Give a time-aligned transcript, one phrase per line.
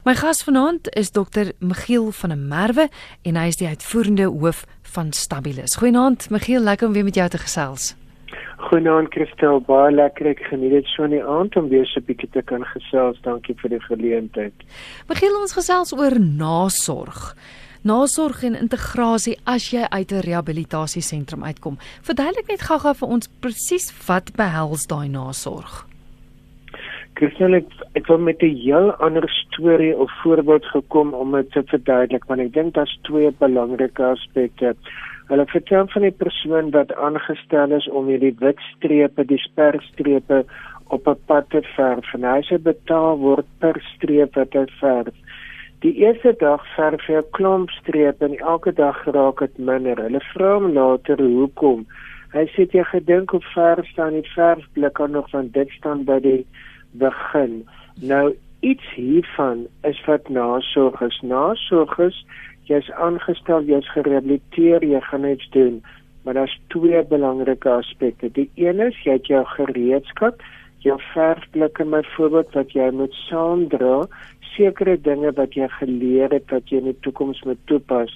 [0.00, 2.86] My gas vanaand is dokter Michiel van der Merwe
[3.22, 4.62] en hy is die uitvoerende hoof
[4.94, 5.74] van Stabilis.
[5.76, 7.90] Goeienaand Michiel, lekker om weer met jou te gesels.
[8.70, 10.30] Goeienaand Christel, baie lekker.
[10.32, 13.20] Ek geniet dit so in die aand om weer so 'n bietjie te kan gesels.
[13.28, 14.56] Dankie vir die geleentheid.
[15.08, 17.36] Michiel, ons gesels oor nasorg.
[17.82, 21.76] Nasorg en integrasie as jy uit 'n rehabilitasiesentrum uitkom.
[22.00, 25.89] Verduidelik net gou-gou vir ons presies wat behels daai nasorg.
[27.18, 27.68] Christel ek
[27.98, 32.40] ek wil met 'n heel ander storie of voorbeeld gekom om dit te verduidelik want
[32.40, 34.74] ek dink daar's twee belangrike aspekte.
[35.30, 40.44] Hulle vertel van 'n persoon wat aangestel is om hierdie wit strepe, die sperstrepe
[40.88, 45.14] op 'n pad te verf en hy se betaal word per streep wat hy verf.
[45.80, 49.96] Die eerste dag verf hy 'n klomp strepe en elke dag raak dit minder.
[50.02, 51.86] Hulle vra hom later hoekom.
[52.32, 56.18] Hy sê jy gedink op verf staan die verfblik aan nog van dit staan by
[56.20, 56.46] die
[56.92, 57.68] begin.
[58.00, 61.20] Nou iets hiervan is wat nasorg is.
[61.22, 62.24] Nasorg is
[62.68, 65.80] jy's aangestel, jy's gerehabiliteer, jy gaan iets doen.
[66.22, 68.30] Maar daar's twee belangrike aspekte.
[68.36, 70.42] Die een is jy het jou gereedskap,
[70.84, 74.04] jou verfblikke byvoorbeeld wat jy moet saamdra,
[74.52, 78.12] sekere dinge wat jy geleer het wat jy in die toekoms moet toepas.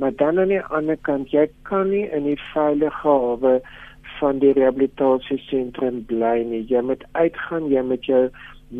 [0.00, 3.58] Maar dan aan die ander kant, jy kan nie in die veilige hawe
[4.22, 6.62] van die rehabilitasiesentrum bly nie.
[6.70, 8.22] Jy moet uitgaan, jy moet jou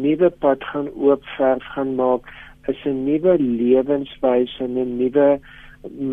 [0.05, 2.31] nuwe pad gaan oopverf gaan maak.
[2.71, 5.41] Is 'n nuwe lewenswyse en 'n nuwe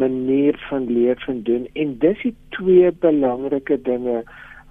[0.02, 1.67] manier van leef en doen.
[1.73, 4.23] En dis die twee belangrike dinge.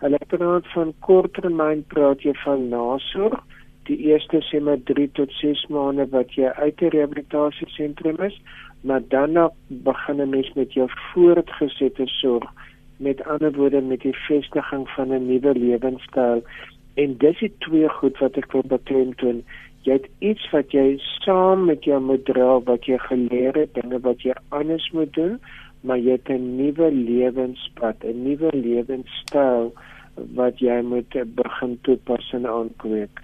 [0.03, 3.39] Hulle praat van korttermyn praat jy van nasorg.
[3.89, 8.41] Die eerste sê maar 3 tot 6 maande wat jy uit 'n rehabilitasiesentrum is,
[8.81, 12.51] maar dan begin 'n mens met jou voortgesette sorg
[12.99, 16.43] met ander woorde met die vestiging van 'n nuwe lewenstyl.
[16.95, 19.43] En dis die twee goed wat ek wil beklemtoon.
[19.83, 24.01] Jy het iets wat jy saam met jou moet dra wat jy geleer het dinge
[24.01, 25.41] wat jy anders moet doen
[25.81, 29.73] maar jy het 'n nuwe lewenspad 'n nuwe lewenstyl
[30.35, 33.23] wat jy moet begin toepas en aankweek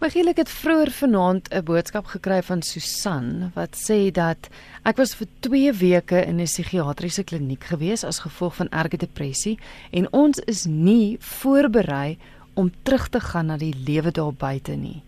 [0.00, 4.48] Magiel ek het vroeër vanaand 'n boodskap gekry van Susan wat sê dat
[4.82, 9.58] ek was vir 2 weke in 'n psigiatriese kliniek gewees as gevolg van erge depressie
[9.92, 12.16] en ons is nie voorberei
[12.54, 15.02] om terug te gaan na die lewe daar buite nie.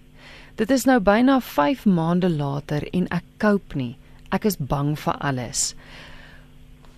[0.57, 3.97] Dit is nou byna 5 maande later en ek koop nie.
[4.31, 5.75] Ek is bang vir alles.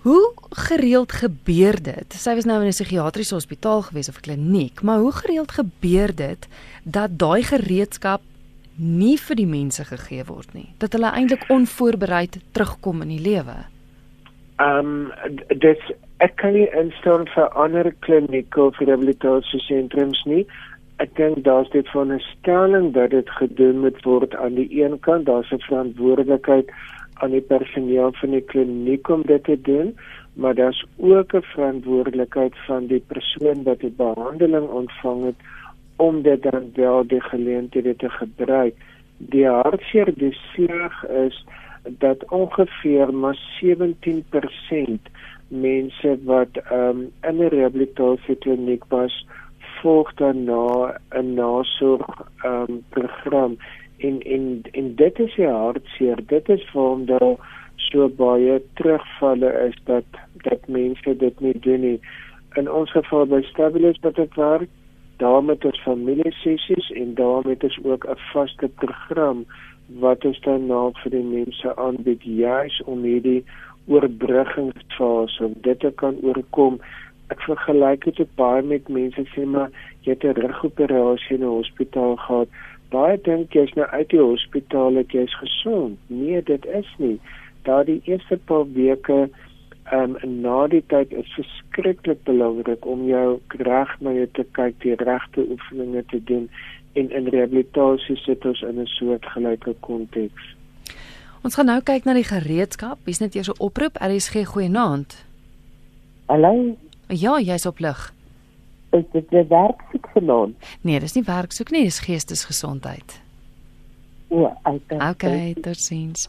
[0.05, 2.13] Hoe gereeld gebeur dit?
[2.13, 6.49] Sy was nou in 'n psigiatriese hospitaal gewees of kliniek, maar hoe gereeld gebeur dit
[6.85, 8.21] dat daai gereedskap
[8.77, 10.69] nie vir die mense gegee word nie?
[10.79, 13.57] Dat hulle eintlik onvoorbereid terugkom in die lewe?
[14.57, 15.13] Ehm um,
[15.49, 15.81] dit
[16.19, 20.47] ek kan nie instaan vir ander klinieke of rehabilitasiesentrums nie.
[20.97, 25.01] Ek dink daar's dit van 'n stelling dat dit gedoen moet word aan die een
[25.01, 26.69] kant, daar's 'n verantwoordelikheid
[27.15, 29.95] aan die personeel van die kliniek om dit te doen,
[30.35, 35.41] maar daar's ook 'n verantwoordelikheid van die persoon wat die behandeling ontvang het
[35.97, 38.75] om dit dan wel die geleenthede te gebruik.
[39.19, 41.45] Die hartseer die sleg is
[41.99, 45.11] dat ongeveer maar 17%
[45.49, 49.27] mense wat um, in 'n rehabilitasiekliniek was,
[49.81, 53.57] volg dan na 'n nasorg um, program
[53.99, 56.19] en en en dit is die hartseer.
[56.27, 57.37] Dit is waarom daar
[57.77, 60.05] so baie terugvalle is dat
[60.43, 62.01] dat mense dit nie doen nie.
[62.55, 64.71] In ons geval by stabilis wat ek werk
[65.17, 69.45] daarmee het ons familie sessies en daarmee het ons ook 'n vaste program
[70.01, 73.45] wat ons dan nou vir die mense aanbied juis om hierdie
[73.87, 76.81] oorbruggingsfase om dit te kan oorkom.
[77.29, 82.17] Ek vergelyk dit baie met mense sê maar jy het 'n rugoperasie in 'n hospitaal
[82.17, 82.49] gehad
[82.95, 85.99] baie dink jy's nou uit die hospitaal ek jy's gesond.
[86.13, 87.17] Nee, dit is nie.
[87.67, 89.27] Daardie eerste paar weke
[89.93, 94.79] ehm um, na die tyd is verskriklik belangrik om jou reg na jou te kyk,
[94.81, 96.49] die regte oefeninge te doen
[96.95, 100.55] en in rehabilitasie sit ons in 'n soort gelyke konteks.
[101.45, 102.99] Ons gaan nou kyk na die gereedskap.
[103.05, 104.01] Hier's net eers 'n oproep.
[104.01, 105.25] RSG goeienaand.
[106.27, 106.77] Hallo.
[107.09, 108.15] Ja, jy's op lig
[108.95, 110.55] is dit 'n werksoek vanaand?
[110.81, 113.21] Nee, dis nie werksoek nie, dis geestesgesondheid.
[114.29, 115.11] Ja, okay.
[115.11, 116.29] Okay, totsiens.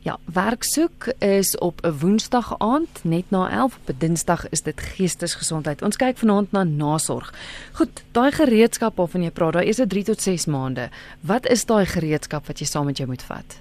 [0.00, 4.80] Ja, werksoek is op 'n Woensdag aand net na 11 op 'n Dinsdag is dit
[4.80, 5.82] geestesgesondheid.
[5.82, 7.34] Ons kyk vanaand na nasorg.
[7.72, 10.88] Goed, daai gereedskap waarvan jy praat, daai is 'n 3 tot 6 maande.
[11.20, 13.60] Wat is daai gereedskap wat jy saam met jou moet vat?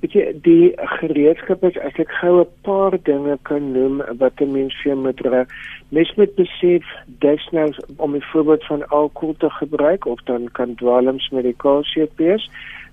[0.00, 4.52] Weet jy, die gereedskap is as ek gou 'n paar dinge kan noem wat 'n
[4.52, 5.46] mens vir moet dra.
[5.88, 10.74] Mens moet besef dis nou om 'n voorbeeld van alkohol te gebruik of dan kan
[10.74, 12.50] dwalms medikasie wees.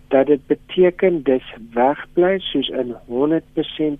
[0.07, 3.99] dat dit beteken dis wegbly soos in 100%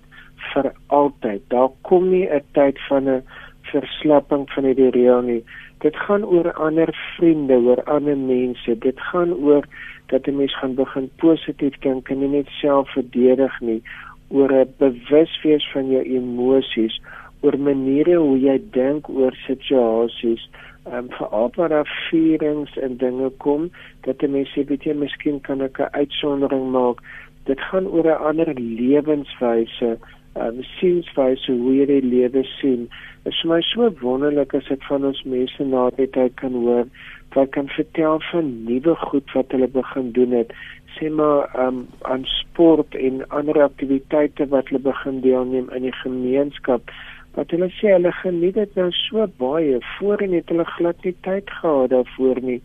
[0.52, 1.42] vir altyd.
[1.48, 3.22] Daar kom nie 'n tyd van 'n
[3.62, 5.44] verslapping van die reël nie.
[5.78, 8.78] Dit gaan oor ander vriende, oor ander mense.
[8.78, 9.64] Dit gaan oor
[10.06, 13.82] dat 'n mens gaan begin positief dink en nie net self verdedig nie,
[14.28, 17.00] oor 'n bewus wees van jou emosies,
[17.40, 20.48] oor maniere hoe jy dink oor situasies
[20.92, 25.80] um, veral waar daar vierings en dinge kom dat mense weet jy miskien kan ek
[25.80, 27.02] 'n uitsondering maak.
[27.44, 29.98] Dit gaan oor 'n ander lewenswyse
[30.34, 32.88] um, sienswyse hoe jy die lewe sien.
[33.24, 36.52] Dit is vir my so wonderlik as ek van ons mense na die tyd kan
[36.52, 36.86] hoor
[37.34, 40.52] wat kan vertel van nuwe goed wat hulle begin doen het.
[40.96, 46.90] Sê maar um, aan sport en ander aktiwiteite wat hulle begin deelneem in die gemeenskap
[47.36, 51.50] wat hulle sê hulle geniet dit nou so baie voorheen het hulle glad nie tyd
[51.60, 52.60] gehad daarvoor nie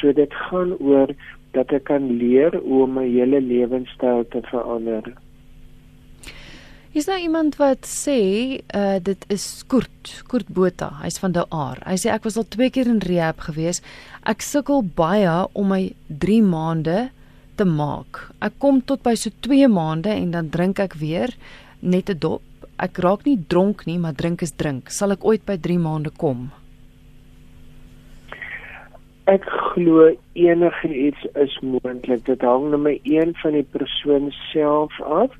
[0.00, 1.12] so dit gaan oor
[1.56, 5.12] dat ek kan leer om my hele lewenstyl te verander
[6.94, 8.20] Is daar iemand wat sê
[8.70, 11.80] uh, dit is Kurt, Kurt Botha, hy's van Daar.
[11.82, 13.80] Hy sê ek was al twee keer in rehab gewees.
[14.22, 17.08] Ek sukkel baie om my 3 maande
[17.58, 18.28] te maak.
[18.38, 21.34] Ek kom tot by so 2 maande en dan drink ek weer
[21.82, 22.46] net 'n dop
[22.78, 24.90] ek raak nie dronk nie, maar drink is drink.
[24.90, 26.50] Sal ek ooit by 3 maande kom?
[29.30, 32.26] Ek glo enige iets is moontlik.
[32.26, 35.32] Dit hang my een van die persoon self af.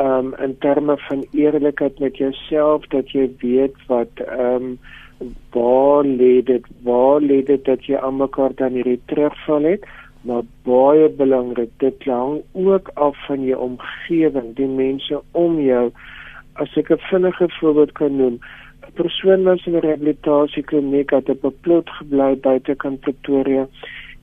[0.00, 4.78] Um in terme van eerlikheid met jouself dat jy weet wat um
[5.54, 6.66] waar lê dit?
[6.82, 9.86] Waar lê dit dat jy aan mekaar dan hierdie terugval het?
[10.26, 15.90] Maar baie belangrik, dit hang ook af van jou omgewing, die mense om jou
[16.62, 18.38] as ek 'n vinnige voorbeeld kan noem,
[18.86, 23.66] 'n persoon was in 'n rehabilitasiekliniek het op 'n plot gebly buite kan Pretoria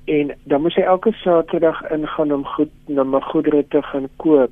[0.06, 4.51] en dan moes hy elke Saterdag ingaan om goed na my goedere te gaan koop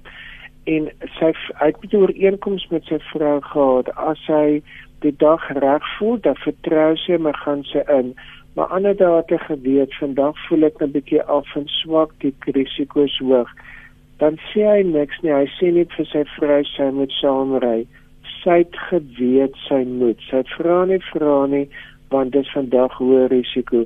[0.65, 3.95] en sy het 'n ooreenkoms met sy vrou gehad.
[3.95, 4.61] As hy
[4.99, 8.15] die dag reg voel dan vertrou sy my gaan sy in.
[8.55, 12.33] Maar ander dae het hy geweet vandag voel ek 'n bietjie af en swak die
[12.45, 13.49] risiko is hoog
[14.23, 15.33] dan sê hy niks nie.
[15.33, 17.85] Hy sê net vir sy vrou sy moet saamry.
[18.41, 20.21] Sy het geweet sy moet.
[20.29, 21.67] Sy het vra nie vra nie
[22.13, 23.83] want dit is vandag hoë risiko.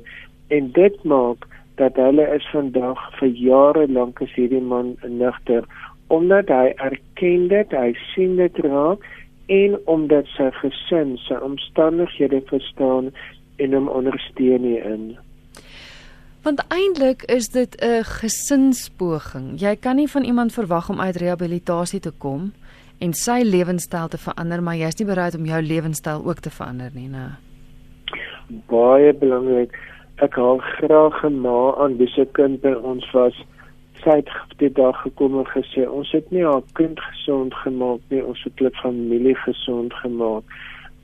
[0.54, 1.46] En dit maak
[1.80, 5.64] dat hulle is vandag vir jare lank as hierdie man nigter
[6.10, 9.04] omdat hy erken dit, hy sien dit raak
[9.54, 13.12] en omdat sy gesin sy omstandighede verstaan
[13.62, 15.12] en hom ondersteun hierin.
[16.42, 19.60] Want eintlik is dit 'n gesinspoging.
[19.60, 22.52] Jy kan nie van iemand verwag om uit rehabilitasie te kom
[22.98, 26.90] en sy lewenstyl te verander, maar jy's nie bereid om jou lewenstyl ook te verander
[26.94, 27.36] nie, né?
[28.66, 29.78] Baie belangrik.
[30.14, 33.44] Ek hou graag 'n ma aan wie se kind by ons was.
[34.02, 38.24] Sy het die dag gekom en gesê, "Ons het nie haar kind gesond gemaak nie,
[38.24, 40.44] ons het hulle familie gesond gemaak."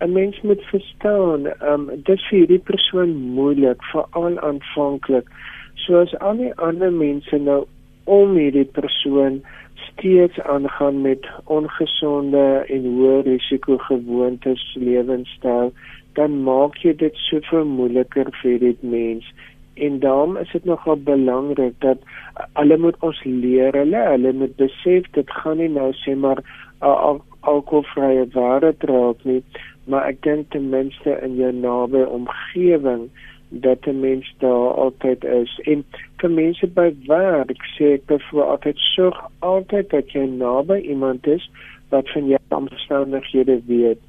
[0.00, 5.28] 'n mens moet verstaan, ehm um, dit vir hierdie persoon moeilik, veral aanvanklik.
[5.74, 7.64] Soos al die ander mense nou
[8.04, 9.40] om hierdie persoon
[9.88, 15.72] steeds aangaan met ongesonde en hoë risiko gewoontes lewenstyl,
[16.12, 19.24] dan maak jy dit soveel moeiliker vir dit mens.
[19.74, 21.98] En daarom is dit nogal belangrik dat
[22.52, 26.44] hulle moet ons leer, hulle, hulle moet besef dit gaan nie nou sê maar
[26.78, 29.42] al alkoholvrye ware draak nie
[29.86, 33.08] maar ek dink ten minste in jou naby omgewing
[33.48, 35.52] dat die mens daar altyd is.
[35.70, 35.84] En
[36.20, 41.46] vir mense by werk sê ek vir altyd sorg altyd dat jy naby iemand is
[41.94, 44.00] wat van jou omstandighede weet.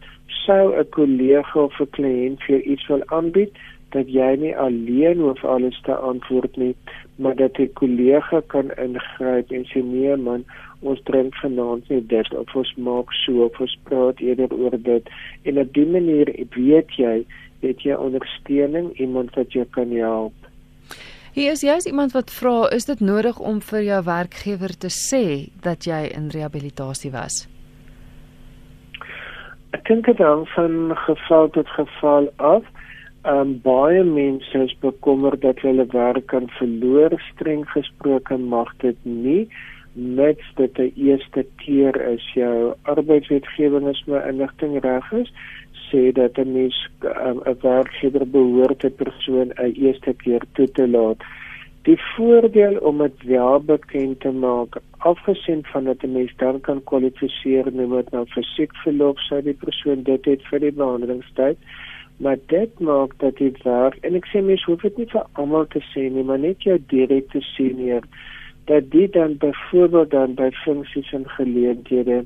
[0.43, 3.53] Sou 'n kollega of 'n kliënt vir iets wil aanbied
[3.95, 6.75] dat jy nie alleen hoef alles te antwoord nie
[7.17, 10.43] maar dat 'n kollega kan ingryp en sê nee man
[10.81, 15.09] ons drink vanaand nie dit of ons maak so of ons praat eerder oor dit.
[15.43, 17.25] En op die manier weet jy
[17.63, 20.33] het jy ondersteuning iemand wat jou kan help.
[21.37, 25.49] Hier is jy's iemand wat vra is dit nodig om vir jou werkgewer te sê
[25.61, 27.45] dat jy in rehabilitasie was?
[29.75, 32.65] Ek dink dit hang van geval tot geval af.
[33.27, 37.17] Um baie mense is bekommerd dat hulle werk kan verloor.
[37.33, 39.47] Streng gesproke mag dit nie
[39.97, 45.31] net dat die eerste keer is jou arbeidswetgewing is my inligting reg is
[45.89, 50.87] sê dat 'n mens um, 'n werkgewer behoort 'n persoon 'n eerste keer toe te
[50.87, 51.21] laat.
[51.81, 56.83] Die voordeel om dit wel bekend te maak, afgesien van dat 'n mens dan kan
[56.83, 61.57] kwalifiseer noem dit nou fisiek verlof sou die persoon dit het vir die behandelingstyd,
[62.17, 65.67] maar dit maak dat dit werk en ek sê mens hoef dit nie vir almal
[65.67, 68.03] te sê nie, maar net jou direkte senior
[68.67, 72.23] dat dit dan byvoorbeeld dan by funksies en geleenthede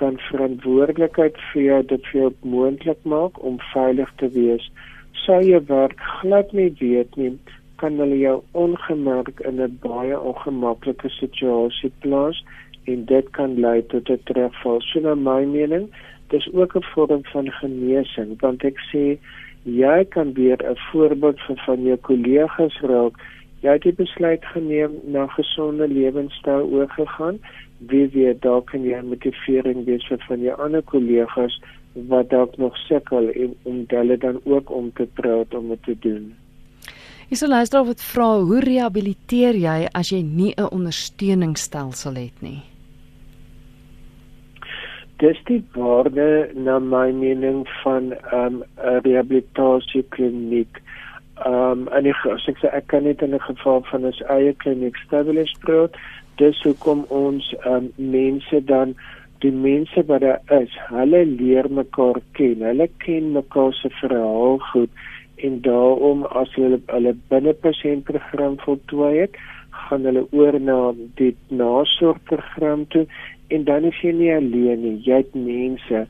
[0.00, 4.66] kan verantwoordelikheid vir jou dit vir jou moontlik maak om veilig te wees.
[5.24, 7.32] Sou jy werk glad nie weet nie,
[7.82, 12.44] kan hulle jou ongemerk in 'n baie ongemaklike situasie plaas
[12.84, 14.80] en dit kan lei tot 'n terugval.
[14.80, 15.88] So na my mening,
[16.28, 19.18] dis ook 'n vorm van genesing want ek sê
[19.64, 23.14] jy kan weer 'n voorbeeld vir van jou kollegas raak.
[23.60, 27.40] Jy het die besluit geneem na gesonde lewenstyl oorgegaan.
[27.90, 31.58] Wie weet dalk kan jy motivering wees vir van jou ander kollegas
[32.10, 35.96] wat dalk nog sukkel en om hulle dan ook om te praat om dit te
[35.98, 36.34] doen.
[37.28, 42.42] Is hulle luister of dit vra hoe rehabiliteer jy as jy nie 'n ondersteuningsstelsel het
[42.42, 42.62] nie?
[45.18, 48.62] dis die waarde na my mening van 'n um,
[49.06, 50.02] rehabilitasie
[51.38, 51.46] kliniek.
[51.46, 55.52] Um en ek sê ek, kan net in 'n geval van 'n eie kliniek establish
[55.60, 55.94] praat.
[56.36, 58.94] Dis hoekom ons um mense dan
[59.40, 62.62] die mense wat daar is, hulle leer mekaar ken.
[62.62, 64.90] Hulle ken mekaar se verhaal goed
[65.36, 69.36] en daarom as hulle hulle binne pasiëntprogram voltooi het,
[69.70, 73.06] gaan hulle oor na die nasorgprogram toe
[73.48, 75.00] en dan is jy nie alleen nie.
[75.04, 76.06] Jy het mense.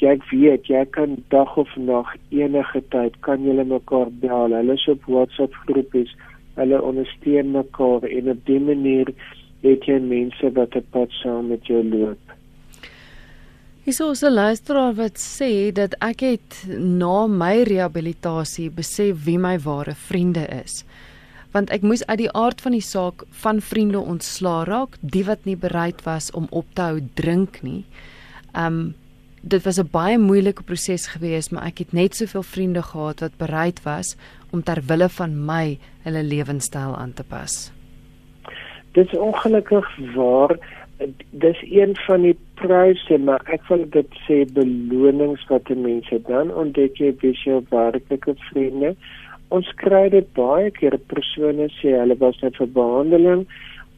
[0.00, 4.52] Jy weet jy kan dag of nag enige tyd kan julle mekaar bel.
[4.56, 6.12] Hulle is op WhatsApp groepies.
[6.58, 9.12] Hulle ondersteun mekaar en op dié manier
[9.62, 12.36] het jy mense wat op pad saam met jou loop.
[13.84, 19.58] Is ons 'n luisteraar wat sê dat ek het na my rehabilitasie besef wie my
[19.58, 20.84] ware vriende is
[21.52, 25.44] want ek moes uit die aard van die saak van vriende ontslaa raak, die wat
[25.44, 27.84] nie bereid was om op te hou drink nie.
[28.56, 28.94] Um
[29.42, 33.36] dit was 'n baie moeilike proses geweest, maar ek het net soveel vriende gehad wat
[33.36, 34.16] bereid was
[34.50, 37.72] om ter wille van my hulle lewenstyl aan te pas.
[38.92, 40.58] Dit is ongelukkig waar
[41.30, 47.00] dis een van die pryse maar ek wil dit sê belonings wat mense dan ontdek
[47.00, 48.94] jy wie jou werklike vriende
[49.48, 53.46] ons kry dit baie keer persone sê hulle was net vir behandeling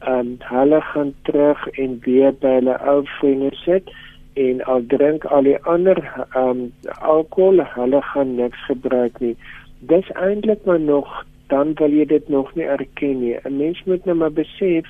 [0.05, 3.93] en um, hulle gaan terug en weer by hulle ou vriende sit
[4.35, 5.99] en al drink al die ander
[6.35, 9.35] um alkohol hulle gaan niks gebruik nie.
[9.79, 13.35] Dis eintlik maar nog dan wil jy dit nog nie erken nie.
[13.43, 14.85] 'n mens moet net nou maar besef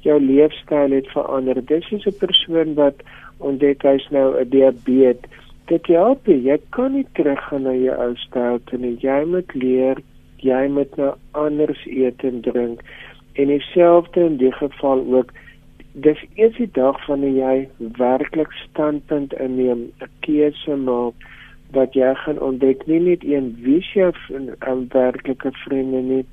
[0.00, 1.64] jou leefstyl het verander.
[1.64, 3.02] Dis is 'n persoon wat
[3.38, 5.30] ontdek hy's nou 'n diabetes
[5.66, 8.94] dit help jy kan nie teruggaan na jou ou styl nie.
[9.02, 10.02] Jy moet leer
[10.44, 12.82] jy moet nou anders eet en drink.
[13.34, 15.32] En dieselfde in die geval ook
[16.04, 21.14] dis eers die dag wanneer jy werklik standpunt inneem 'n keuse maak
[21.72, 24.12] wat jy gaan ontdek nie net een wie jy
[24.72, 26.24] 'n werklike vriende nie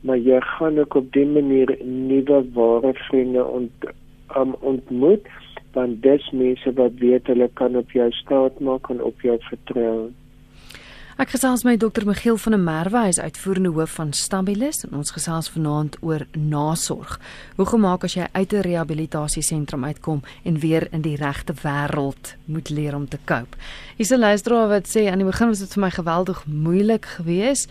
[0.00, 3.84] maar jy gaan ook op die manier nuwe ware vriende ont,
[4.36, 5.26] um, ontmoet
[5.72, 10.10] want dis mense wat weet hulle kan op jou staat maak en op jou vertrou.
[11.20, 12.06] Ek gesels met Dr.
[12.08, 16.22] Miguel van der Merwe, hy is uitvoerende hoof van Stabilis en ons gesels vanaand oor
[16.32, 17.18] nasorg.
[17.58, 22.70] Hoe gemaak as jy uit 'n rehabilitasiesentrum uitkom en weer in die regte wêreld moet
[22.70, 23.56] leer om te cope.
[23.96, 27.68] Hier's 'n luisteraar wat sê aan die begin was dit vir my geweldig moeilik geweest.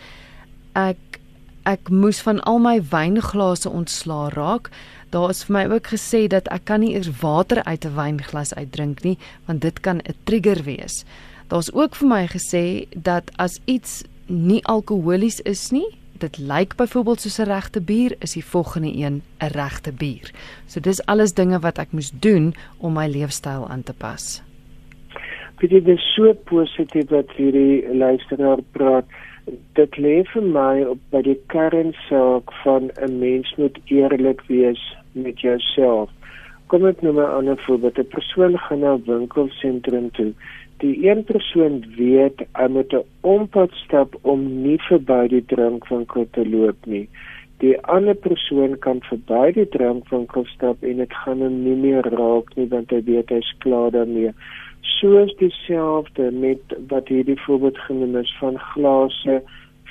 [0.74, 1.18] Ek
[1.64, 4.70] ek moes van al my wynglase ontslaa raak.
[5.10, 8.54] Daar is vir my ook gesê dat ek kan nie eers water uit 'n wynglas
[8.54, 11.04] uitdrink nie, want dit kan 'n trigger wees.
[11.50, 15.88] Daar's ook vir my gesê dat as iets nie alkoholies is nie,
[16.22, 20.30] dit lyk byvoorbeeld soos 'n regte bier, is die volgende een 'n regte bier.
[20.66, 24.42] So dis alles dinge wat ek moes doen om my leefstyl aan te pas.
[25.58, 29.04] Dit is so positief dat hierdie luisteraar praat
[29.72, 35.40] dit lê vir my op by die kernsaak van 'n mens moet eerlik wees met
[35.40, 36.10] jouself.
[36.66, 37.98] Kom ek aan 'n voorbeeld.
[37.98, 40.32] 'n Persoon gaan na 'n winkelsentrum toe.
[40.80, 46.48] Die een persoon weet hy moet 'n ompad stap om nie verby die drankwinkel te
[46.48, 47.08] loop nie.
[47.60, 52.56] Die ander persoon kan verby die drankwinkel stap en dit gaan hom nie meer raak
[52.56, 54.32] nie want hy weet hy's klaar daarmee
[55.00, 59.42] soos dieselfde met wat hierdie voorbeeld genoem is van glase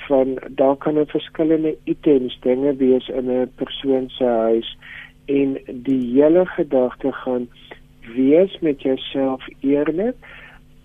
[0.06, 4.78] van daar kan 'n verskillende items dinge wees in 'n persoon se huis
[5.24, 7.48] en die hele gedagte gaan
[8.14, 10.16] wees met jouself eerlik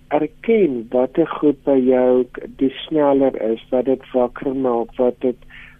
[0.07, 2.25] erken wat er goed by jou
[2.61, 5.37] die sneller is wat dit wakker maak wat dit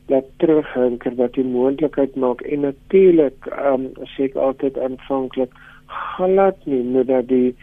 [0.08, 5.54] laat terughinker wat die moontlikheid maak en natuurlik um, sê ek altyd aanvanklik
[5.88, 7.56] glad nie moet dat die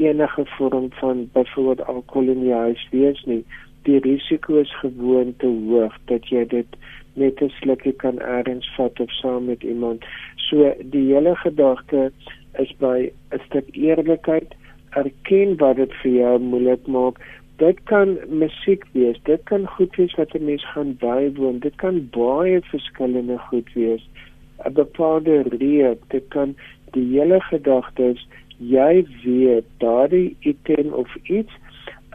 [0.00, 3.44] enige vorm van byvoorbeeld alkohol in die huis wees nie.
[3.82, 6.76] Die risiko is gewoon te hoog dat jy dit
[7.14, 10.04] net 'n slukkie kan eers vat of saam met iemand.
[10.36, 12.12] So die hele gedagte
[12.58, 14.54] is by 'n stuk eerlikheid,
[14.90, 17.20] erken wat dit vir jou moeilik maak.
[17.56, 22.08] Dit kan musiek wees, dit kan goed wees wat 'n mens gaan bywoon, dit kan
[22.10, 24.08] baie verskillende goed wees.
[24.64, 26.54] 'n Bepaalde reuk, dit kan
[26.92, 28.26] die hele gedagte is
[28.58, 31.52] jy weet daardie item of iets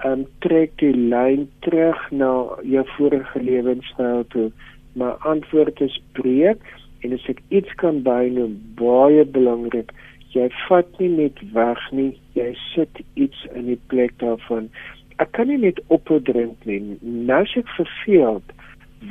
[0.05, 2.31] um, trek die lyn terug na
[2.63, 4.49] jou vorige lewenstyl toe.
[4.93, 6.61] My antwoord is breek
[7.03, 9.91] en as ek iets kan bynoem, baie belangrik,
[10.35, 14.67] jy vat nie net weg nie, jy sit iets in die plek daarvan.
[15.23, 16.81] Ek kan nie net ophou drink nie.
[17.01, 18.51] Nou as ek verveeld,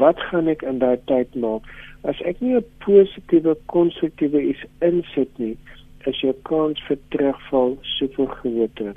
[0.01, 1.65] wat gaan ek in daai tyd maak?
[2.05, 5.57] As ek nie 'n positiewe, konstruktiewe iets insit nie,
[6.07, 8.95] is jou kans vir terugval soveel groter.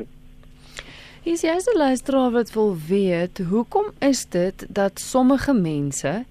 [1.23, 6.25] Is jy as 'n luisteraar wat wil weet, hoekom is dit dat sommige mense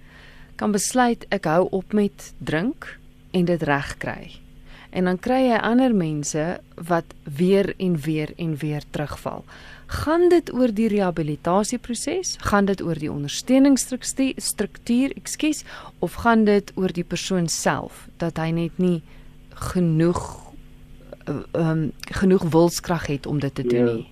[0.56, 2.98] kan besluit ek hou op met drink
[3.32, 4.45] en dit regkry?
[4.90, 9.44] En dan kry jy ander mense wat weer en weer en weer terugval.
[9.86, 12.36] Gaan dit oor die rehabilitasieproses?
[12.40, 15.64] Gaan dit oor die ondersteuningsstruktuur, ekskuus,
[15.98, 19.02] of gaan dit oor die persoon self dat hy net nie
[19.70, 20.46] genoeg
[21.26, 23.92] ehm um, genoeg wilskrag het om dit te doen ja.
[23.92, 24.08] nie?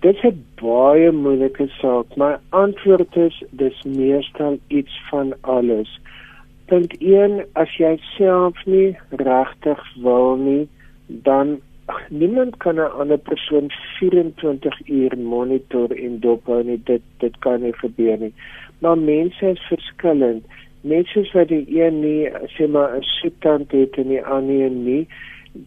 [0.00, 2.16] Dit is 'n baie moeilike saak.
[2.16, 6.00] My antwoord is dis meestal iets van alles.
[6.68, 10.68] Punt 1, as jy self nie regtig wil nie,
[11.26, 11.56] dan
[12.10, 16.80] niemand kan 'n ander persoon 24 uur monitor en dophou nie.
[16.84, 18.34] Dit dit kan nie gebeur nie.
[18.80, 20.44] Maar mense is verskillend.
[20.80, 25.06] Mense wat die een nie sê maar 'n soetant het en die ander nie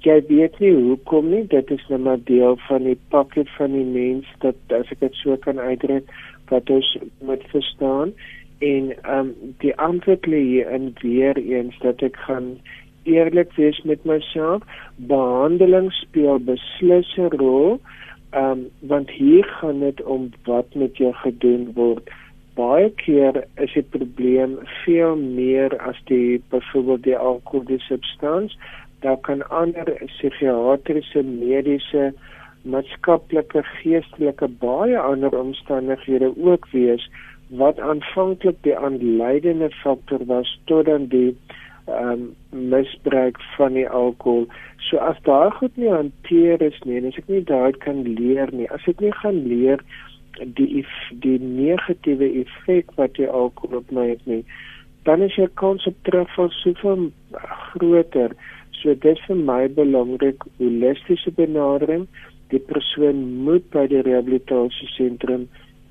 [0.06, 3.86] jy weet nie hoekom nie dit is net maar deel van die pakket van die
[3.86, 6.08] mens dat as ek dit so kan uitdruk
[6.52, 6.88] wat ons
[7.28, 8.14] moet verstaan
[8.62, 12.60] en ehm um, die antwoord lê in weer eens dat ek gaan
[13.04, 14.62] eerlik wees met myself.
[14.96, 17.80] Behandeling speel beslis 'n rol
[18.32, 22.12] ehm um, want hier gaan dit om wat met jou gedoen word.
[22.56, 28.58] Baie keer is die probleem veel meer as die byvoorbeeld die alkohol die substans.
[29.00, 32.14] Daar kan ander psigiatriese, mediese,
[32.62, 37.10] maatskaplike, geestelike baie ander omstandighede ook wees
[37.52, 41.36] wat aanvanklik die aanleidende faktor was tot dan die
[41.88, 44.48] um, misbruik van die alkohol.
[44.78, 48.70] So as daar goed nie hanteer is nie, as ek nie daai kan leer nie,
[48.72, 49.84] as ek nie gaan leer
[50.40, 50.86] die
[51.26, 54.42] die negatiewe effek wat die alkohol op my het nie,
[55.04, 57.10] dan is jou kans op terugval soveel
[57.74, 58.36] groter.
[58.80, 62.08] So dit is vir my belangrik holistiese benadering.
[62.54, 65.50] Die persoon moet by die rehabilitasiesentrum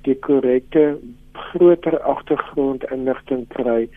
[0.08, 0.96] die korrekte
[1.32, 3.88] groter agtergrondinligting kry.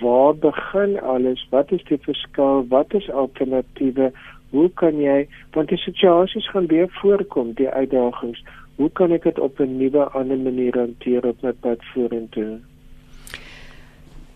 [0.00, 1.46] Waar begin alles?
[1.50, 2.66] Wat is die verskil?
[2.68, 4.12] Wat is alternatiewe?
[4.50, 8.42] Hoe kan jy want die situasies gaan weer voorkom, die uitdagings.
[8.76, 12.60] Hoe kan ek dit op 'n nuwe ander manier hanteer op my pad vorentoe?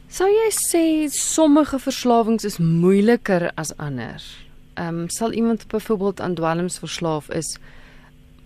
[0.08, 4.20] Sou jy sê sommige verslawings is moeiliker as ander?
[4.74, 7.58] Ehm um, sal iemand byvoorbeeld aan dwelms verslaaf is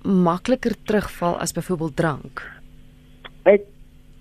[0.02, 2.42] makliker terugval as byvoorbeeld drank?
[3.44, 3.62] Ek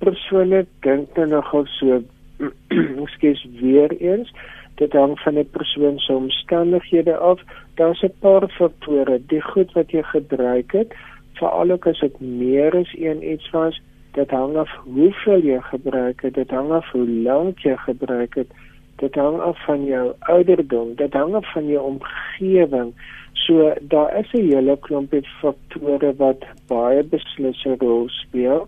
[0.04, 2.04] persoonlik dink dan nogal so
[3.04, 4.34] ekskuus weer eens
[4.76, 7.42] dit hang van die persoon se omstandighede af.
[7.76, 9.22] Daar's 'n paar faktore.
[9.28, 10.94] Die goed wat jy gebruik het,
[11.34, 16.22] veral ook as dit meer as een iets was, dit hang af hoeveel jy gebruik
[16.22, 18.52] het, dit hang af hoe lank jy gebruik het,
[18.96, 22.94] dit hang af van jou ouderdom, dit hang af van jou omgewing.
[23.34, 28.68] So daar is 'n hele klompie faktore wat baie beslissende rol speel.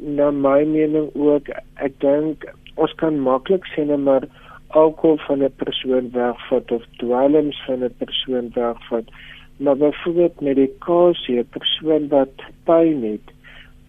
[0.00, 2.46] Na my mening ook, ek dink
[2.80, 4.26] ons kan maklik sê net maar
[4.68, 9.06] alkohol van 'n persoon wegvat of dwelms van 'n persoon wegvat.
[9.56, 13.28] Maar byvoorbeeld medikasie, 'n persoon wat pyn het,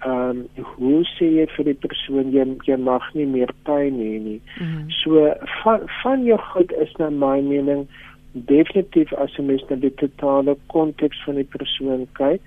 [0.06, 4.16] ehm um, hoe sê jy vir die persoon jy jy mag nie meer pyn hê
[4.20, 4.42] nie.
[4.60, 4.90] Mm -hmm.
[4.90, 7.88] So van van jou goed is na my mening
[8.32, 12.42] definitief as jy mens na die totale konteks van die persoon kyk,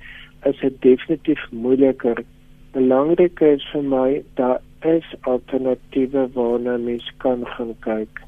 [0.45, 2.25] is dit definitief moeiliker.
[2.77, 8.21] Belangrik is vir my daar is alternatiewe waarna mens kan gaan kyk.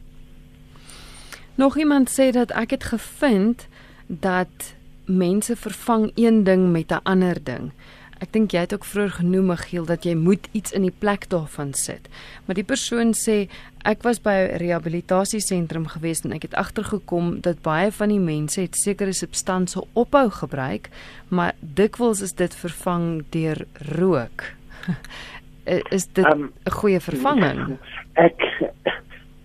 [1.60, 3.66] Nog iemand sê dat ek het gevind
[4.06, 4.72] dat
[5.04, 7.72] mense vervang een ding met 'n ander ding.
[8.18, 11.28] Ek dink jy het ook vroeër genoem Giel dat jy moet iets in die plek
[11.30, 12.08] daarvan sit.
[12.46, 13.46] Maar die persoon sê
[13.86, 18.60] ek was by 'n rehabilitasiesentrum gewees en ek het agtergekom dat baie van die mense
[18.60, 20.90] het sekere substansies ophou gebruik,
[21.28, 23.66] maar dikwels is dit vervang deur
[23.98, 24.42] rook.
[25.96, 27.78] is dit 'n um, goeie vervanging?
[28.14, 28.40] Ek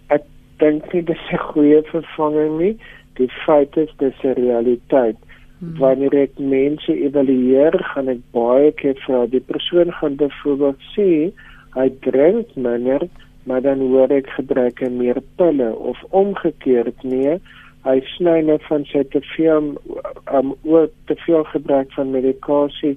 [0.08, 0.24] ek
[0.58, 2.78] dink nie dit is 'n goeie vervanging nie.
[3.14, 5.18] Die feit is dis 'n realiteit.
[5.64, 5.76] Hmm.
[5.80, 11.10] Wanneer ek mense evalueer, gaan ek baie keer vra die persoon gaan byvoorbeeld sê
[11.78, 13.08] hy drink minder,
[13.48, 15.72] maar dan hoor ek gebruik hy meer pille.
[15.72, 17.40] Of omgekeerd nee
[17.84, 19.74] hy sny net van sy te veel
[20.32, 22.94] um oor te veel gebruik van medikasie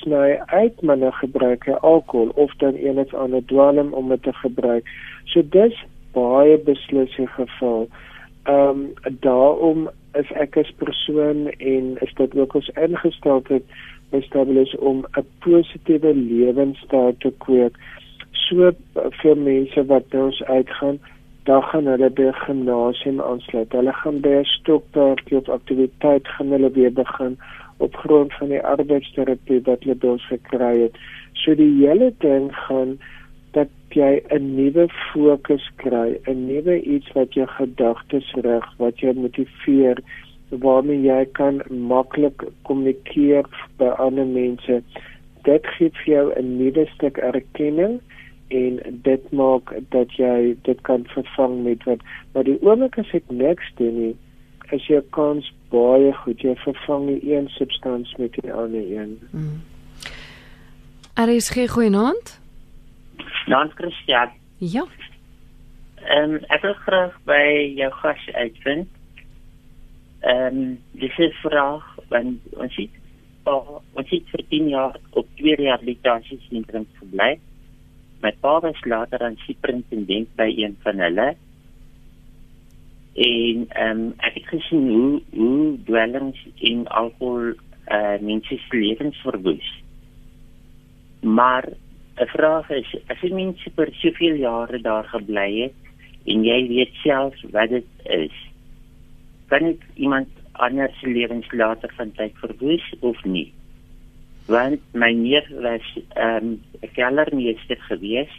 [0.00, 4.32] sny uit maar nou gebruik hy alkohol of dan enigs ander dwelm om dit te
[4.40, 4.86] gebruik.
[5.32, 5.76] So dis
[6.16, 7.84] baie beslis die geval
[8.50, 8.84] um
[9.26, 13.64] daarom is ek as persoon en is dit ook ons ingesteldheid
[14.10, 17.78] bestabilis om 'n positiewe lewenstyl te kweek
[18.32, 18.72] so
[19.22, 20.98] vir mense wat ons uitgaan
[21.48, 23.72] dan gaan hulle by gimnasium aansluit.
[23.72, 27.38] Hulle gaan by 'n stokperdjie of aktiwiteit gaan hulle weer begin
[27.76, 30.94] op grond van die arbeidsterapie wat hulle dous gekry het.
[31.32, 32.98] So die hele ding gaan
[33.52, 39.14] dat jy 'n nuwe fokus kry, 'n nuwe iets wat jou gedagtes rig, wat jou
[39.14, 39.98] motiveer
[40.50, 43.44] waarmee jy kan maklik kommunikeer
[43.78, 44.82] by ander mense.
[45.42, 48.00] Dit gee vir jou 'n nuwe stuk erkenning
[48.48, 52.00] en dit maak dat jy dit kan vervang met wat
[52.32, 54.16] maar die oomblik as ek niks doen nie
[54.74, 59.18] is jou kans baie goed jy vervang die een substans met die ander een.
[59.30, 59.62] Mm.
[61.14, 62.39] Er is geen goeie naand?
[63.50, 64.30] Naand Christian.
[64.58, 64.86] Ja.
[66.00, 67.44] Ehm um, ek wil graag by
[67.76, 68.88] jou gas uitvind.
[70.20, 72.94] Ehm um, dis 'n vraag want ons het
[73.98, 77.38] ons het vir 10 jaar op twee rehabilitasiesentrums gebly.
[78.22, 81.28] My pa was later aan superintendent by een van hulle.
[83.14, 87.52] En ehm um, ek het gesien hoe hoe dwelms en alkohol
[87.84, 89.82] eh uh, mense se lewens verwoes.
[91.20, 91.64] Maar
[92.20, 95.78] 'n vraag is, as jy mense vir soveel jare daar gebly het
[96.26, 98.36] en jy weet self wat dit is,
[99.48, 103.52] kan dit iemand anders se lewens later van tyd verwoes of nie?
[104.50, 108.32] want my neef was ehm um, 'n kellermeester gewees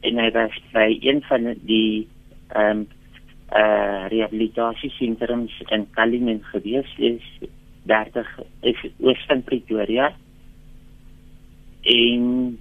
[0.00, 2.08] en hy was by een van die
[2.48, 2.88] ehm um,
[3.46, 7.26] eh uh, rehabilitasiesentrums in Kalimen gewees is
[7.82, 8.26] 30
[8.60, 10.14] is oos van Pretoria
[11.82, 12.58] en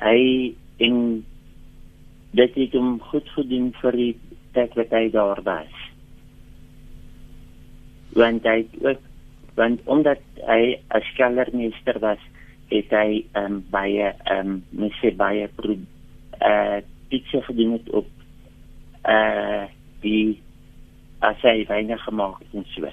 [0.00, 1.24] hy en
[2.36, 4.14] dit het hom goed gedoen vir die
[4.52, 5.82] tyd wat hy daar was
[8.16, 9.00] want hy ook
[9.56, 12.22] want omdat hy 'n skellermeester was
[12.68, 15.76] het hy um, baie ehm um, mense baie pro
[16.38, 18.06] eh uh, pizza gedoen het op
[19.02, 19.64] eh uh,
[20.00, 20.40] die
[21.18, 22.88] as hy weinig gemaak het en so.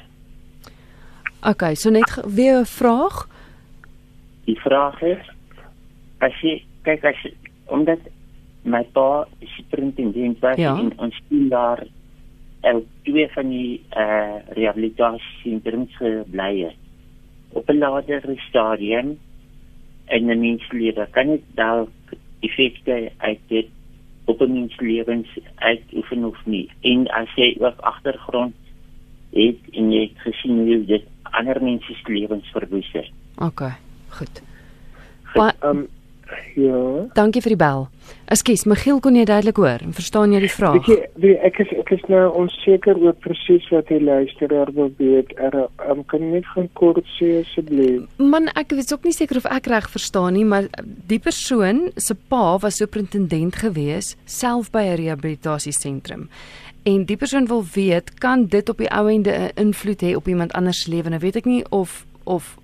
[1.44, 3.28] Okay, so net weer 'n vraag.
[4.46, 5.26] Die vraag is
[6.18, 7.28] as jy kyk as
[7.66, 8.00] omdat
[8.64, 10.76] my pa superintendent was ja.
[10.80, 11.84] en ons sien daar
[12.64, 16.80] en twee van die eh uh, rehabilitasiesentrums gebly het.
[17.52, 19.20] Op 'n later stadium
[20.08, 21.90] in 'n mens lewe kan dit dalk
[22.40, 23.68] effekte uit dit
[24.26, 26.70] op 'n mens lewens uitoefen of nie.
[26.82, 28.56] En as jy ook agtergrond
[29.32, 33.12] het en jy het gesien hoe dit ander mense se lewens verwoes het.
[33.38, 33.62] OK,
[34.08, 34.42] goed.
[35.34, 35.88] Ehm um,
[36.56, 37.10] Ja.
[37.14, 37.88] Dankie vir die bel.
[38.34, 40.80] Ekskuus, Michiel kon jy duidelik hoor en verstaan jy die vraag?
[40.88, 44.92] Weet jy, weet, ek is ek is nou onseker oor presies wat hy luisteraar wil
[45.00, 45.34] weet.
[45.38, 45.56] Er
[45.90, 48.06] um, kan net gaan kort sê asseblief.
[48.18, 50.70] Man, ek weet ook nie seker of ek reg verstaan nie, maar
[51.10, 56.30] die persoon se pa was superintendent gewees self by 'n rehabilitasiesentrum.
[56.84, 60.28] En die persoon wil weet, kan dit op die ou ende 'n invloed hê op
[60.28, 61.10] iemand anders se lewe?
[61.10, 62.58] Nou weet ek nie of of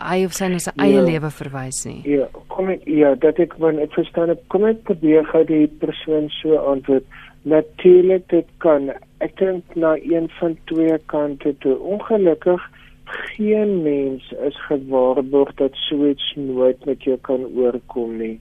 [0.00, 2.00] hy of sy na sy eie ja, lewe verwys nie.
[2.08, 5.66] Ja, kom ek ja, dat ek want ek verstaan ek kom ek probeer gou die
[5.82, 7.06] persoon so antwoord.
[7.48, 8.90] Natuurlik dit kan
[9.24, 11.76] ek dink na een van twee kante toe.
[11.80, 12.66] Ongelukkig
[13.10, 18.36] geen mens is gewaarborg dat so iets nooit met jou kan oorkom nie.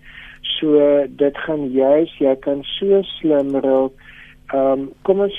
[0.60, 3.96] So dit gaan juis jy kan so slim raak.
[4.50, 5.36] Ehm um, kom ons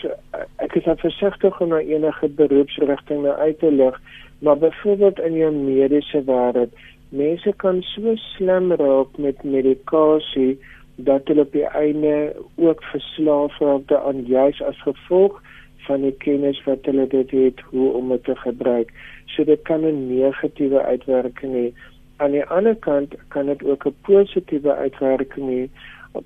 [0.62, 3.96] ek is versigtig om na enige beroepsrigting nou uit te lig.
[4.40, 6.72] Maar byvoorbeeld in jou mediese wêreld,
[7.08, 10.58] mense kan so slim raak met medikasie
[10.96, 15.42] dat hulle op die einde ook verslaaf raak daaraan juis as gevolg
[15.88, 18.92] van die kennis wat hulle dit het hoe om dit te gebruik.
[19.26, 21.72] So dit kan 'n negatiewe uitwerking hê.
[22.16, 25.68] Aan die ander kant kan dit ook 'n positiewe uitwerking hê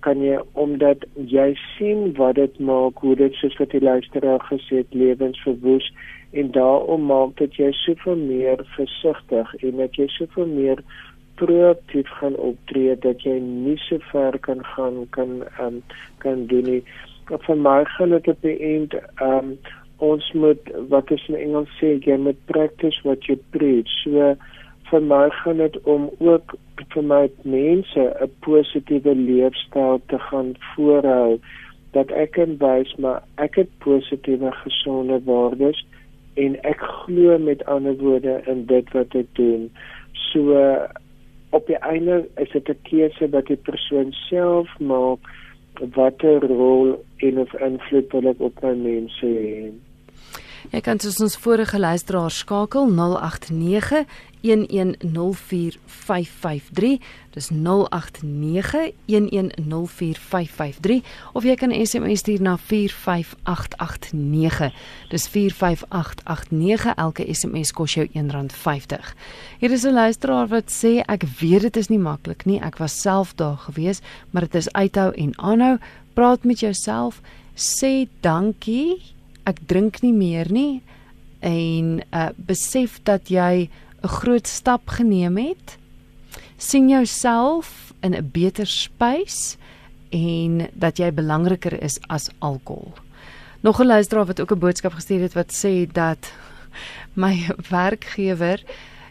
[0.00, 4.80] kan jy omdat jy sien wat dit maak hoe dit soos wat die luisteraar gesê
[4.80, 5.90] het lewens verwoes
[6.34, 10.82] en daarom maak dit jy soveel meer versigtig en dat jy soveel meer
[11.40, 15.80] proaktief gaan optree dat jy nie so ver kan gaan kan um,
[16.18, 16.82] kan doen nie.
[17.46, 19.56] Vir my dit op die eind um,
[20.02, 23.90] ons moet wat is in Engels sê jy moet practice what you preach.
[24.02, 24.34] So
[24.90, 26.56] vir my gaan dit om ook
[26.94, 31.38] vir my mense 'n positiewe leefstyl te gaan voorhou
[31.92, 35.84] dat ek kan wys maar ek het positiewe gesonde waardes
[36.34, 39.70] en ek glo met ander woorde in dit wat ek doen.
[40.12, 40.58] So
[41.54, 45.20] op die einde is dit 'n keuse wat die persoon self maak
[45.94, 49.72] watter rol en of invloed wil ek op my mense hê.
[50.72, 54.06] Jy kan soos ons vorige luisteraar skakel 089
[54.44, 57.00] 1104553
[57.30, 57.56] dis 0891104553
[61.32, 64.72] of jy kan SMS stuur na 45889
[65.10, 69.14] dis 45889 elke SMS kos jou R1.50
[69.60, 72.60] Hier is 'n luisteraar wat sê ek weet dit is nie maklik nie.
[72.60, 74.00] Ek was self daar gewees
[74.30, 75.78] maar dit is uithou en aanhou.
[76.14, 77.20] Praat met jouself.
[77.54, 79.13] Sê dankie
[79.44, 80.82] ek drink nie meer nie
[81.44, 83.68] en uh, besef dat jy
[84.02, 85.78] 'n groot stap geneem het.
[86.56, 89.56] sien jouself in 'n beter spys
[90.10, 92.92] en dat jy belangriker is as alkohol.
[93.60, 96.32] Nog 'n luisteraar wat ook 'n boodskap gestuur het wat sê dat
[97.24, 98.62] my werkgewer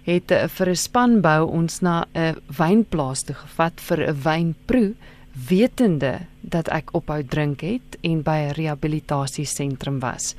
[0.04, 4.96] het uh, vir 'n spanbou ons na 'n wynplaas toe gevat vir 'n wynproe
[5.34, 10.36] wetende dat ek ophou drink het en by 'n rehabilitasiesentrum was.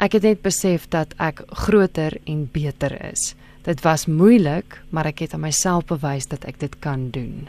[0.00, 3.34] Ek het net besef dat ek groter en beter is.
[3.62, 7.48] Dit was moeilik, maar ek het aan myself bewys dat ek dit kan doen.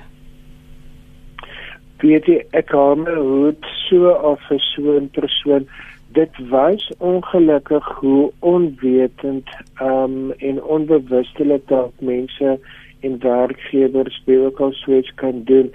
[1.97, 5.67] Weet jy, ek kom uit so of so 'n persoon
[6.13, 9.49] dit wys ongelukkig hoe onwetend
[9.81, 12.59] um en onbewustelik dat mense
[12.99, 15.71] en werkgewers baie ook al swets kan doen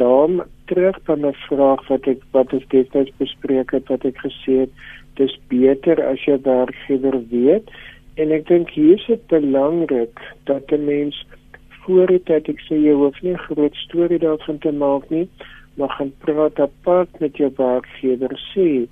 [0.00, 4.52] daarom terug van 'n vraag wat ek wat ons destyds bespreek het wat ek gesê
[4.64, 4.72] het
[5.14, 7.70] dis beter as jy werkgewer weet.
[8.14, 11.26] En ek dink hier is dit belangrik dat 'n mens
[11.68, 15.28] voor dit dat ek sê jy hoef nie 'n groot storie daarvan te maak nie
[15.74, 18.40] maar gaan praat apart met jou werkgewer.
[18.54, 18.86] Sê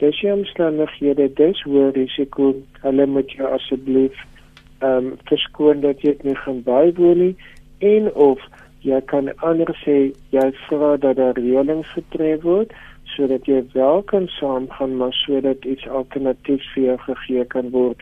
[0.00, 2.54] dis jy omstandighede dis hoor risiko.
[2.84, 4.16] Hulle moet jou asseblief
[4.82, 7.34] ehm um, verskoon dat jy dit nie gaan bywoon nie.
[7.78, 8.40] En of
[8.82, 9.96] jy kan anders sê
[10.34, 12.72] jy vra dat daar reëlings getref word
[13.14, 18.00] sodat jy wel kan saamgaan maar sodat iets alternatiefs vir jou gegee kan word.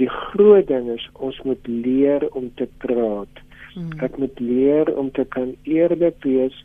[0.00, 3.42] Die groot ding is ons moet leer om te praat.
[3.74, 3.90] Hmm.
[4.06, 6.56] Ek moet leer om te kan eerlik wees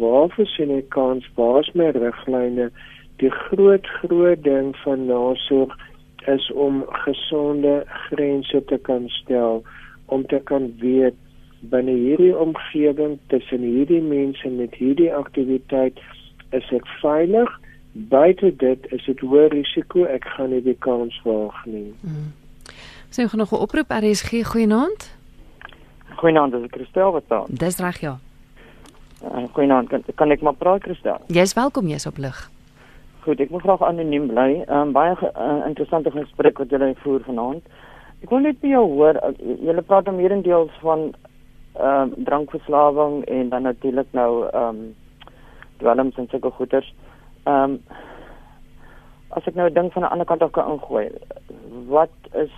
[0.00, 2.68] waar sien ek kans, waar is my riglyne?
[3.22, 5.72] Die groot groot ding van nasorg
[6.28, 9.62] is om gesonde grense te kan stel
[10.06, 11.16] om te kan weet
[11.60, 15.98] binne hierdie omgewing tussen hierdie mense met hierdie aktiwiteit
[16.50, 17.50] is ek veilig?
[17.92, 20.04] Buite dit is dit hoë risiko.
[20.06, 21.92] Ek gaan nie die kans waag nie.
[22.02, 22.32] Hmm.
[23.10, 25.10] sien so, nog 'n oproep RSG goeienaand.
[26.16, 28.18] Goeienaand dis Christel wat daar dis reg ja.
[29.24, 29.88] Uh, goeienaand.
[29.88, 31.18] Kan, kan ek maar praat Christel?
[31.26, 32.50] Jy's welkom jy's op lig.
[33.20, 34.64] Goed ek moet graag anoniem bly.
[34.68, 37.62] Um, baie uh, interessante gesprek wat julle voer vanaand.
[38.22, 39.32] Ek wil net by jou hoor uh,
[39.64, 41.14] julle praat om hierendeels van
[41.78, 44.94] ehm um, drankverslawing en dan natuurlik nou ehm um,
[45.76, 46.94] dwelms en sulke goeters.
[47.42, 47.82] Ehm um,
[49.28, 51.08] as ek nou 'n ding van 'n ander kant af kan ingooi,
[51.86, 52.52] wat is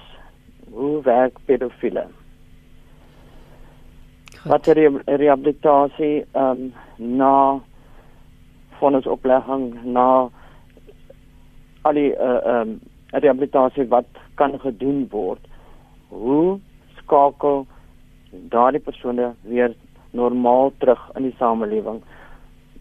[0.70, 2.06] hoe werk pedofiele?
[4.44, 7.60] Wat is die rehabilitasie ehm um, na
[8.78, 10.30] vonnisoplegging na
[11.82, 12.80] al die eh, ehm uh, um,
[13.10, 15.40] rehabilitasie wat kan gedoen word?
[16.08, 16.58] Hoe
[16.96, 17.66] skakel
[18.30, 19.74] daardie persone weer
[20.10, 22.00] normaal terug in die samelewing.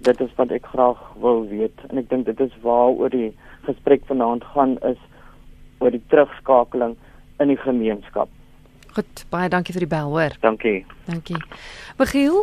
[0.06, 3.32] Dit is wat ek graag wil weet en ek dink dit is waaroor die
[3.68, 5.00] gesprek vanaand gaan is
[5.80, 6.96] oor die terugskakeling
[7.40, 8.32] in die gemeenskap.
[8.96, 10.34] Goed, baie dankie vir die bel, hoor.
[10.42, 10.82] Dankie.
[11.08, 11.38] Dankie.
[12.00, 12.42] Michiel,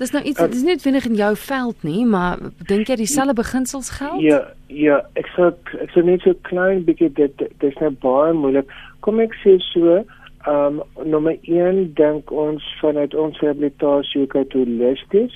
[0.00, 3.90] dis nou iets, dis net wenig in jou veld nie, maar dink jy dieselfde beginsels
[3.96, 4.20] geld?
[4.24, 5.48] Ja, ja, ek sê
[5.80, 8.70] ek sê net so klein bietjie dit dis nou baie moeilik.
[9.06, 10.02] Kom ek sê so,
[10.46, 15.32] Ehm um, nommer 1 dink ons vanuit ons rehabilitasie hoe dit holisties.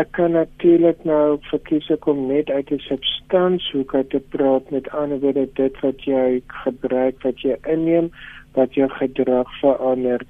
[0.00, 4.90] Ek kan natuurlik nou verkies om net uit die substans hoe kan te praat met
[4.90, 8.10] ander woorde dit wat jy gebruik wat jy inneem
[8.58, 10.24] wat jou gedrag verander.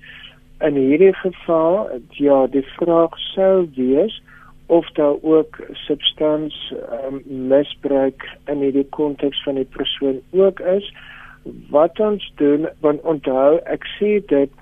[0.61, 1.89] In hierdie geval
[2.21, 4.21] ja, die vraag sou wees
[4.69, 6.57] of daar ook substans
[7.07, 10.93] um, misbruik in hierdie konteks van die persoon ook is
[11.71, 14.53] wat ons doen want onthou ek sê dit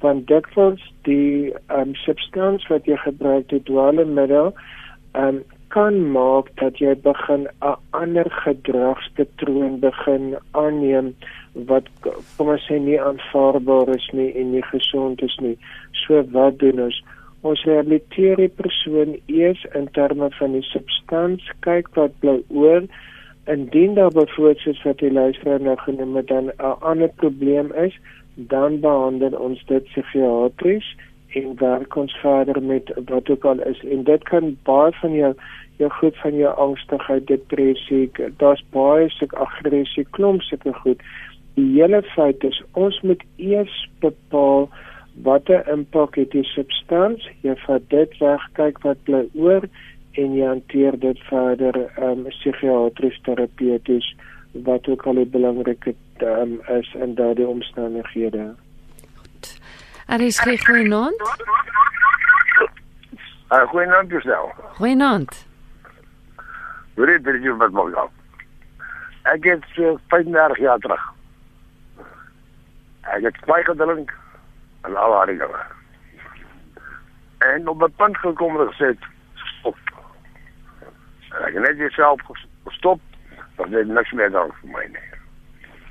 [0.00, 4.52] want dikwels die um, substans wat jy gebruik die dwaalmiddel
[5.14, 5.42] um,
[5.74, 11.14] kan maak dat jy begin 'n ander gedragspatroon begin aanneem
[11.70, 11.86] wat
[12.36, 15.56] kom ons sê nie aanvaarbaar is nie en nie gesond is nie.
[16.06, 17.02] So wat doen ons?
[17.42, 22.82] Ons rehabiliteer die persoon eers in terme van die substans, kyk wat bly oor.
[23.48, 27.98] Indien daar byvoorbeeld soos wat die luisteraar nou genoem het dan 'n ander probleem is,
[28.34, 30.96] dan behandel ons dit psigiatries
[31.28, 35.34] en werk ons verder met wat ook al is en dit kan baie van jou
[35.78, 41.02] jou goed van jou angstigheid, depressie, daar's baie sulke aggressie, klomp sulke goed.
[41.54, 44.68] Die hele feit is ons moet eers bepaal
[45.22, 49.66] watter impak het die substans, jy vat dit weg, kyk wat bly oor
[50.12, 54.16] en jy hanteer dit verder um, psigiatries terapeuties
[54.52, 55.92] wat ook al belangrik
[56.22, 58.54] um, is in daardie omstandighede.
[60.06, 61.22] Er is geen goeienaand.
[63.52, 64.52] Uh, goeienaand jouself.
[64.76, 65.46] Goeienaand.
[66.94, 68.08] Hoe het jy wat maak dan?
[69.22, 71.04] Ek het so 35 jaar terug.
[73.00, 74.14] Ek het baie gedrink
[74.82, 75.62] en al haar dinge.
[77.38, 78.96] En op 'n punt gekom en gesê.
[81.34, 82.20] En ek het net jouself
[82.64, 83.00] gestop,
[83.56, 85.08] want dit niks meer dan vir my nie.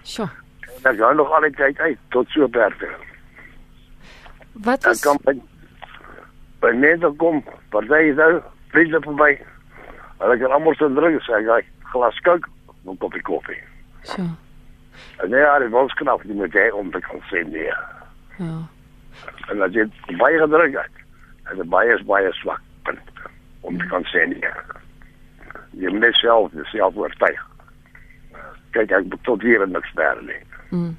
[0.03, 0.29] Sjoe.
[0.77, 2.73] En ek gaan nog al die tyd uit tot so ver.
[4.65, 5.35] Wat Ek kan by
[6.63, 8.41] by mense kom, party is nou
[8.73, 9.31] vriende vir my.
[10.23, 12.49] Hulle kan almal se drink sê ek glas kook,
[12.85, 13.61] 'n koppie koffie.
[14.03, 14.23] so?
[15.21, 17.73] En nee, hy was knap die met hy om te kan sê nee.
[18.37, 18.57] Ja.
[19.49, 19.85] En as jy
[20.17, 21.03] baie gedruk het,
[21.49, 22.99] en dit baie is baie swak punt
[23.61, 24.51] om te kan sê nee.
[25.73, 27.41] Jy moet self self oortuig.
[28.71, 30.41] Kyk, ek moet tot hier en niks verder nie.
[30.71, 30.97] Mm.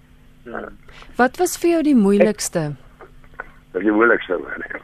[1.17, 2.75] Wat was vir jou die moeilikste?
[3.75, 4.81] Is die moeilikste werk.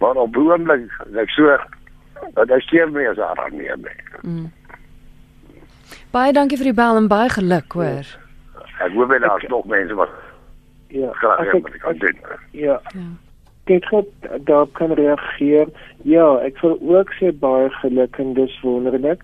[0.00, 1.56] Maar op die oomblik, ek so
[2.34, 3.98] dat ek steur nie as daar nie nie.
[4.22, 4.50] Mm.
[6.10, 8.06] Baie dankie vir die bel en baie geluk, hoor.
[8.82, 10.10] Ek hoop jy daar's nog mense wat
[10.90, 11.10] Ja.
[11.12, 12.18] graag as wil ek- kan doen.
[12.52, 12.80] Ja.
[12.94, 13.06] Ja.
[13.66, 15.68] Dit het daarop kan reageer.
[16.02, 19.22] Ja, ek wil ook sê baie geluk en dis wonderlik.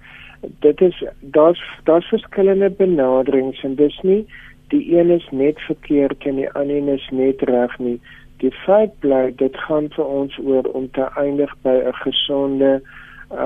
[0.65, 4.25] Dit is daar's daar's verskillende benaderings en dis nie
[4.73, 7.99] die een is net verkeerd en die ander is net reg nie.
[8.43, 12.73] Die feit bly dit gaan vir ons oor om te eindig by 'n gesonde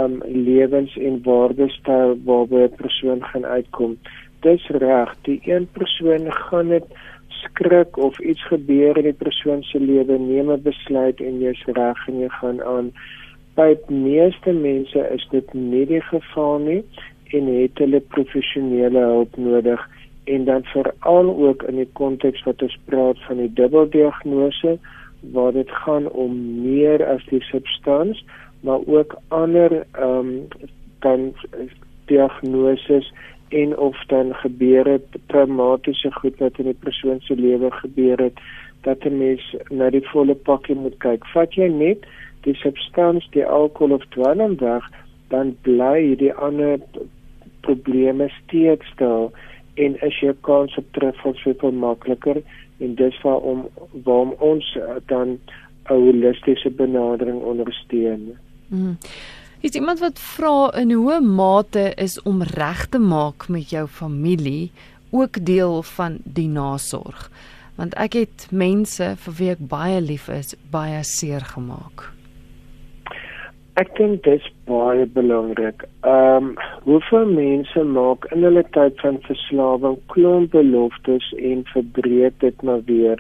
[0.01, 3.99] um lewens- en waardestyl waarby 'n persoon gaan uitkom.
[4.41, 6.87] Dis reg, die een persoon gaan dit
[7.29, 12.09] skrik of iets gebeur in die persoon se lewe, neem 'n besluit en jy's reg
[12.09, 12.93] en jy gaan aan.
[13.55, 16.83] By meeste mense is dit nie die geval nie
[17.33, 19.89] en het hulle professionele hulp nodig
[20.25, 24.79] en dan veral ook in die konteks wat ons praat van die dubbeldiagnose
[25.33, 28.25] waar dit gaan om meer as die substans
[28.61, 30.49] maar ook ander ehm um,
[31.01, 31.33] dan
[32.07, 33.13] diagnoses
[33.49, 38.39] en of dan gebeure traumatiese goed wat in die persoon se lewe gebeur het
[38.83, 41.27] dat 'n mens na die volle pakkie moet kyk.
[41.27, 42.07] Vat jy net
[42.41, 44.85] die substans, die alkohol of dwelm weg,
[45.29, 46.79] dan bly die ander
[47.61, 49.29] probleme steeds daar
[49.75, 52.43] en is jou kans op terugval soveel makliker
[52.79, 53.69] en dis waarom
[54.05, 55.39] waarom ons dan 'n
[55.95, 58.39] holistiese benadering ondersteun.
[58.69, 58.97] Mm.
[59.67, 64.71] Is iemand wat vra in hoe mate is om reg te maak met jou familie
[65.11, 67.25] ook deel van die nasorg?
[67.75, 72.05] Want ek het mense vir wie ek baie lief is, baie seer gemaak.
[73.83, 75.83] Ek dink dit is baie belangrik.
[76.07, 76.55] Ehm um,
[76.87, 83.19] hoeveel mense maak in hulle tyd van verslawing klomp beloftes en verbreek dit maar weer.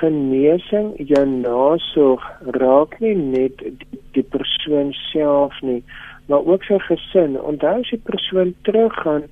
[0.00, 2.22] Genesing, jou nasorg
[2.56, 5.82] raak nie net die, die persoon self nie,
[6.32, 7.36] maar ook sy gesin.
[7.36, 9.26] Onthou as die persoon teruggaan